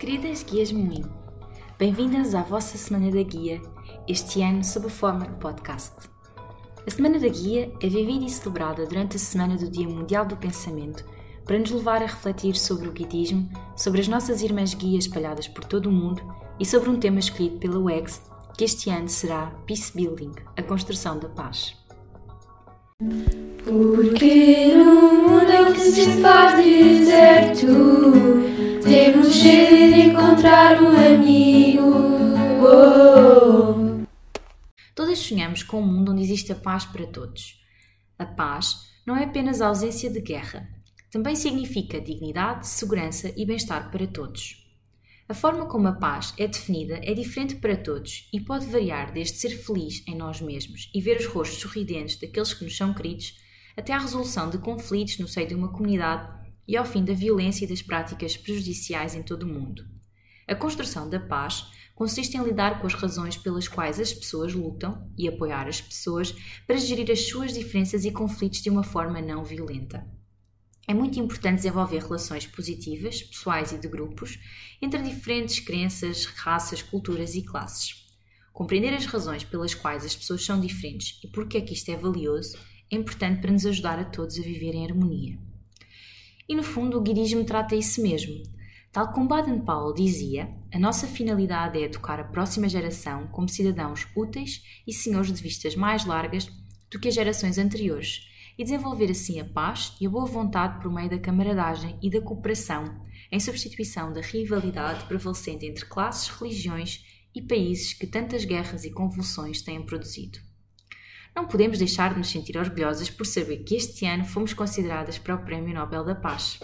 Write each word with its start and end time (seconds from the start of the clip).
Queridas 0.00 0.42
guias 0.42 0.72
Moinho, 0.72 1.12
bem-vindas 1.78 2.34
à 2.34 2.40
vossa 2.40 2.78
Semana 2.78 3.10
da 3.10 3.22
Guia, 3.22 3.60
este 4.08 4.40
ano 4.40 4.64
sob 4.64 4.86
a 4.86 4.88
forma 4.88 5.26
de 5.26 5.34
podcast. 5.34 6.08
A 6.86 6.90
Semana 6.90 7.18
da 7.18 7.28
Guia 7.28 7.70
é 7.82 7.86
vivida 7.86 8.24
e 8.24 8.30
celebrada 8.30 8.86
durante 8.86 9.16
a 9.16 9.18
semana 9.18 9.58
do 9.58 9.70
Dia 9.70 9.86
Mundial 9.86 10.24
do 10.24 10.38
Pensamento 10.38 11.04
para 11.44 11.58
nos 11.58 11.70
levar 11.70 12.00
a 12.02 12.06
refletir 12.06 12.56
sobre 12.56 12.88
o 12.88 12.92
guidismo, 12.92 13.46
sobre 13.76 14.00
as 14.00 14.08
nossas 14.08 14.40
irmãs 14.40 14.72
guias 14.72 15.04
espalhadas 15.04 15.46
por 15.46 15.64
todo 15.64 15.90
o 15.90 15.92
mundo 15.92 16.22
e 16.58 16.64
sobre 16.64 16.88
um 16.88 16.98
tema 16.98 17.18
escolhido 17.18 17.58
pela 17.58 17.78
UEX, 17.78 18.22
que 18.56 18.64
este 18.64 18.88
ano 18.88 19.06
será 19.06 19.48
Peace 19.66 19.92
Building, 19.94 20.32
a 20.56 20.62
construção 20.62 21.18
da 21.18 21.28
paz. 21.28 21.76
Porque 23.64 24.74
no 24.76 25.28
mundo 25.28 25.74
que 25.74 25.80
se 25.80 26.22
faz 26.22 26.99
Sonhamos 35.60 35.62
com 35.62 35.80
um 35.80 35.86
mundo 35.86 36.12
onde 36.12 36.22
existe 36.22 36.52
a 36.52 36.56
paz 36.56 36.84
para 36.84 37.06
todos. 37.06 37.60
A 38.18 38.24
paz 38.24 38.90
não 39.06 39.16
é 39.16 39.24
apenas 39.24 39.60
a 39.60 39.66
ausência 39.66 40.10
de 40.10 40.20
guerra, 40.20 40.68
também 41.10 41.34
significa 41.34 42.00
dignidade, 42.00 42.66
segurança 42.66 43.32
e 43.36 43.44
bem-estar 43.44 43.90
para 43.90 44.06
todos. 44.06 44.66
A 45.28 45.34
forma 45.34 45.66
como 45.66 45.88
a 45.88 45.92
paz 45.92 46.34
é 46.38 46.46
definida 46.46 47.00
é 47.02 47.14
diferente 47.14 47.56
para 47.56 47.76
todos 47.76 48.28
e 48.32 48.40
pode 48.40 48.66
variar 48.66 49.12
desde 49.12 49.38
ser 49.38 49.50
feliz 49.50 50.02
em 50.06 50.16
nós 50.16 50.40
mesmos 50.40 50.90
e 50.94 51.00
ver 51.00 51.18
os 51.18 51.26
rostos 51.26 51.60
sorridentes 51.60 52.16
daqueles 52.16 52.54
que 52.54 52.64
nos 52.64 52.76
são 52.76 52.94
queridos, 52.94 53.38
até 53.76 53.92
à 53.92 53.98
resolução 53.98 54.50
de 54.50 54.58
conflitos 54.58 55.18
no 55.18 55.28
seio 55.28 55.48
de 55.48 55.54
uma 55.54 55.72
comunidade 55.72 56.28
e 56.66 56.76
ao 56.76 56.84
fim 56.84 57.04
da 57.04 57.12
violência 57.12 57.64
e 57.64 57.68
das 57.68 57.82
práticas 57.82 58.36
prejudiciais 58.36 59.14
em 59.14 59.22
todo 59.22 59.44
o 59.44 59.48
mundo. 59.48 59.84
A 60.48 60.54
construção 60.54 61.08
da 61.08 61.20
paz 61.20 61.66
consiste 62.00 62.34
em 62.34 62.42
lidar 62.42 62.80
com 62.80 62.86
as 62.86 62.94
razões 62.94 63.36
pelas 63.36 63.68
quais 63.68 64.00
as 64.00 64.10
pessoas 64.10 64.54
lutam 64.54 65.06
e 65.18 65.28
apoiar 65.28 65.68
as 65.68 65.82
pessoas 65.82 66.34
para 66.66 66.78
gerir 66.78 67.10
as 67.10 67.28
suas 67.28 67.52
diferenças 67.52 68.06
e 68.06 68.10
conflitos 68.10 68.62
de 68.62 68.70
uma 68.70 68.82
forma 68.82 69.20
não 69.20 69.44
violenta. 69.44 70.10
É 70.88 70.94
muito 70.94 71.20
importante 71.20 71.56
desenvolver 71.56 71.98
relações 71.98 72.46
positivas, 72.46 73.22
pessoais 73.22 73.72
e 73.72 73.78
de 73.78 73.86
grupos, 73.86 74.38
entre 74.80 75.02
diferentes 75.02 75.60
crenças, 75.60 76.24
raças, 76.24 76.80
culturas 76.80 77.34
e 77.34 77.42
classes. 77.42 78.06
Compreender 78.50 78.94
as 78.94 79.04
razões 79.04 79.44
pelas 79.44 79.74
quais 79.74 80.02
as 80.02 80.16
pessoas 80.16 80.42
são 80.42 80.58
diferentes 80.58 81.20
e 81.22 81.28
porque 81.28 81.58
é 81.58 81.60
que 81.60 81.74
isto 81.74 81.90
é 81.90 81.98
valioso 81.98 82.56
é 82.90 82.96
importante 82.96 83.42
para 83.42 83.52
nos 83.52 83.66
ajudar 83.66 83.98
a 83.98 84.06
todos 84.06 84.38
a 84.38 84.42
viver 84.42 84.74
em 84.74 84.86
harmonia. 84.86 85.38
E 86.48 86.54
no 86.54 86.62
fundo, 86.62 86.96
o 86.96 87.02
guirismo 87.02 87.44
trata 87.44 87.76
isso 87.76 88.00
mesmo. 88.00 88.42
Tal 88.92 89.12
como 89.12 89.28
Baden-Powell 89.28 89.94
dizia, 89.94 90.52
a 90.74 90.78
nossa 90.78 91.06
finalidade 91.06 91.78
é 91.78 91.82
educar 91.82 92.18
a 92.18 92.24
próxima 92.24 92.68
geração 92.68 93.28
como 93.28 93.48
cidadãos 93.48 94.08
úteis 94.16 94.64
e 94.84 94.92
senhores 94.92 95.32
de 95.32 95.40
vistas 95.40 95.76
mais 95.76 96.04
largas 96.04 96.48
do 96.90 96.98
que 96.98 97.06
as 97.06 97.14
gerações 97.14 97.56
anteriores, 97.56 98.28
e 98.58 98.64
desenvolver 98.64 99.08
assim 99.08 99.38
a 99.38 99.44
paz 99.44 99.96
e 100.00 100.06
a 100.06 100.10
boa 100.10 100.26
vontade 100.26 100.82
por 100.82 100.92
meio 100.92 101.08
da 101.08 101.20
camaradagem 101.20 102.00
e 102.02 102.10
da 102.10 102.20
cooperação, 102.20 103.06
em 103.30 103.38
substituição 103.38 104.12
da 104.12 104.20
rivalidade 104.20 105.04
prevalecente 105.04 105.64
entre 105.64 105.86
classes, 105.86 106.28
religiões 106.28 107.04
e 107.32 107.40
países 107.40 107.94
que 107.94 108.08
tantas 108.08 108.44
guerras 108.44 108.84
e 108.84 108.90
convulsões 108.90 109.62
têm 109.62 109.86
produzido. 109.86 110.40
Não 111.34 111.46
podemos 111.46 111.78
deixar 111.78 112.12
de 112.12 112.18
nos 112.18 112.28
sentir 112.28 112.58
orgulhosas 112.58 113.08
por 113.08 113.24
saber 113.24 113.58
que 113.58 113.76
este 113.76 114.04
ano 114.04 114.24
fomos 114.24 114.52
consideradas 114.52 115.16
para 115.16 115.36
o 115.36 115.44
Prémio 115.44 115.72
Nobel 115.72 116.04
da 116.04 116.16
Paz. 116.16 116.58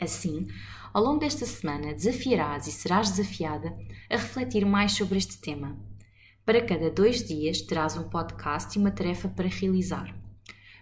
Assim, 0.00 0.46
ao 0.94 1.02
longo 1.02 1.18
desta 1.18 1.44
semana, 1.44 1.92
desafiarás 1.92 2.68
e 2.68 2.72
serás 2.72 3.10
desafiada 3.10 3.76
a 4.08 4.16
refletir 4.16 4.64
mais 4.64 4.92
sobre 4.92 5.18
este 5.18 5.38
tema. 5.38 5.76
Para 6.46 6.64
cada 6.64 6.88
dois 6.88 7.26
dias, 7.26 7.60
terás 7.60 7.96
um 7.96 8.08
podcast 8.08 8.78
e 8.78 8.80
uma 8.80 8.92
tarefa 8.92 9.28
para 9.28 9.48
realizar. 9.48 10.14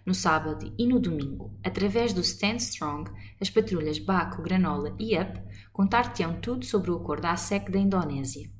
No 0.05 0.13
sábado 0.13 0.71
e 0.77 0.85
no 0.85 0.99
domingo, 0.99 1.57
através 1.63 2.13
do 2.13 2.21
Stand 2.21 2.57
Strong, 2.57 3.09
as 3.41 3.49
patrulhas 3.49 3.97
Baco, 3.97 4.43
Granola 4.43 4.95
e 4.99 5.17
UP 5.17 5.41
contar-te-ão 5.71 6.39
tudo 6.39 6.63
sobre 6.63 6.91
o 6.91 6.97
acordo 6.97 7.25
ASEC 7.25 7.71
da 7.71 7.79
Indonésia. 7.79 8.51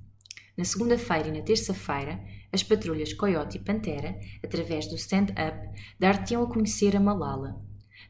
Na 0.58 0.64
segunda-feira 0.64 1.28
e 1.28 1.38
na 1.38 1.44
terça-feira, 1.44 2.20
as 2.52 2.64
patrulhas 2.64 3.14
Coyote 3.14 3.58
e 3.58 3.62
Pantera, 3.62 4.20
através 4.44 4.88
do 4.88 4.96
Stand 4.96 5.28
Up, 5.32 5.80
dar-te-ão 6.00 6.44
a 6.44 6.48
conhecer 6.48 6.96
a 6.96 7.00
Malala. 7.00 7.62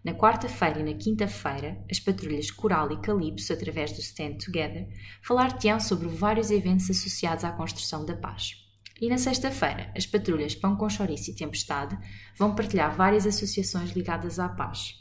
Na 0.03 0.13
quarta-feira 0.13 0.81
e 0.81 0.83
na 0.83 0.93
quinta-feira, 0.93 1.81
as 1.89 1.97
patrulhas 1.97 2.51
Coral 2.51 2.91
e 2.91 2.99
Calypso, 2.99 3.53
através 3.53 3.93
do 3.93 4.01
Stand 4.01 4.33
Together, 4.33 4.89
falar-te-ão 5.21 5.79
sobre 5.79 6.09
vários 6.09 6.51
eventos 6.51 6.89
associados 6.89 7.45
à 7.45 7.51
construção 7.51 8.05
da 8.05 8.15
paz. 8.15 8.51
E 8.99 9.07
na 9.07 9.17
sexta-feira, 9.17 9.91
as 9.95 10.05
patrulhas 10.05 10.55
Pão 10.55 10.75
com 10.75 10.89
Chouriço 10.89 11.31
e 11.31 11.35
Tempestade 11.35 11.97
vão 12.37 12.53
partilhar 12.53 12.93
várias 12.95 13.25
associações 13.25 13.91
ligadas 13.91 14.39
à 14.39 14.49
paz. 14.49 14.95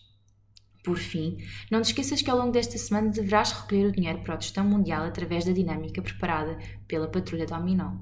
Por 0.84 0.98
fim, 0.98 1.38
não 1.70 1.80
te 1.80 1.86
esqueças 1.86 2.22
que 2.22 2.30
ao 2.30 2.38
longo 2.38 2.52
desta 2.52 2.78
semana 2.78 3.10
deverás 3.10 3.52
recolher 3.52 3.86
o 3.86 3.92
dinheiro 3.92 4.20
para 4.20 4.34
o 4.34 4.38
Tostão 4.38 4.64
Mundial 4.64 5.04
através 5.04 5.44
da 5.44 5.52
dinâmica 5.52 6.00
preparada 6.00 6.58
pela 6.86 7.08
Patrulha 7.08 7.46
Dominó. 7.46 7.96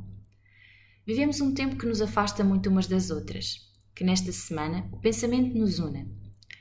Vivemos 1.06 1.40
um 1.40 1.54
tempo 1.54 1.76
que 1.76 1.86
nos 1.86 2.00
afasta 2.02 2.44
muito 2.44 2.68
umas 2.68 2.86
das 2.86 3.10
outras. 3.10 3.68
Que 3.94 4.04
nesta 4.04 4.32
semana 4.32 4.88
o 4.92 4.98
pensamento 4.98 5.58
nos 5.58 5.78
una. 5.78 6.19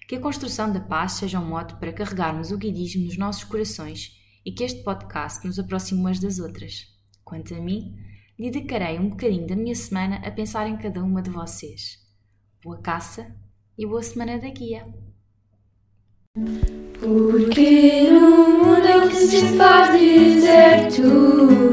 Que 0.09 0.15
a 0.15 0.19
construção 0.19 0.73
da 0.73 0.79
paz 0.79 1.11
seja 1.11 1.39
um 1.39 1.45
modo 1.45 1.75
para 1.75 1.93
carregarmos 1.93 2.49
o 2.49 2.57
guidismo 2.57 3.05
nos 3.05 3.15
nossos 3.15 3.43
corações 3.43 4.19
e 4.43 4.51
que 4.51 4.63
este 4.63 4.83
podcast 4.83 5.45
nos 5.45 5.59
aproxime 5.59 5.99
umas 5.99 6.19
das 6.19 6.39
outras. 6.39 6.87
Quanto 7.23 7.53
a 7.53 7.61
mim, 7.61 7.95
dedicarei 8.35 8.97
um 8.97 9.09
bocadinho 9.09 9.45
da 9.45 9.55
minha 9.55 9.75
semana 9.75 10.15
a 10.25 10.31
pensar 10.31 10.65
em 10.65 10.77
cada 10.77 11.03
uma 11.03 11.21
de 11.21 11.29
vocês. 11.29 11.99
Boa 12.63 12.81
caça 12.81 13.35
e 13.77 13.85
boa 13.85 14.01
semana 14.01 14.39
da 14.39 14.49
guia! 14.49 14.83
Porque 16.99 18.09
no 18.09 18.63
mundo 18.65 19.09
que 19.11 19.15
se 19.15 19.55
faz 19.57 19.91
deserto 19.91 21.68